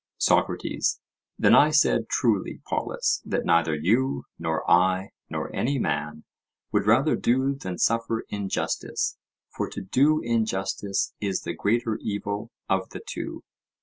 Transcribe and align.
SOCRATES: 0.17 0.99
Then 1.37 1.53
I 1.53 1.69
said 1.69 2.09
truly, 2.09 2.59
Polus, 2.67 3.21
that 3.23 3.45
neither 3.45 3.75
you, 3.75 4.23
nor 4.39 4.67
I, 4.67 5.11
nor 5.29 5.55
any 5.55 5.77
man, 5.77 6.23
would 6.71 6.87
rather 6.87 7.15
do 7.15 7.53
than 7.53 7.77
suffer 7.77 8.25
injustice; 8.29 9.15
for 9.55 9.69
to 9.69 9.81
do 9.83 10.19
injustice 10.23 11.13
is 11.21 11.41
the 11.41 11.53
greater 11.53 11.97
evil 12.01 12.49
of 12.67 12.89
the 12.89 12.99
two. 13.07 13.43